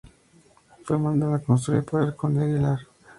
Fue 0.83 0.97
mandada 0.97 1.37
construir 1.43 1.83
por 1.83 2.01
el 2.01 2.15
Conde 2.15 2.43
de 2.47 2.53
Aguilar. 2.55 2.79